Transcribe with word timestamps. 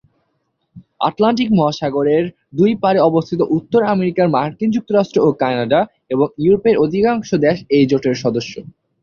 Atlantic 0.99 1.49
মহাসাগরের 1.57 2.23
দুই 2.53 2.71
পাড়ে 2.83 2.99
অবস্থিত 3.01 3.39
উত্তর 3.57 3.81
আমেরিকার 3.93 4.27
মার্কিন 4.29 4.69
যুক্তরাষ্ট্র 4.71 5.17
ও 5.21 5.39
কানাডা 5.41 5.81
এবং 6.13 6.27
ইউরোপের 6.43 6.75
অধিকাংশ 6.77 7.29
দেশ 7.45 7.57
এই 7.75 7.83
জোটের 7.91 8.15
সদস্য। 8.23 8.53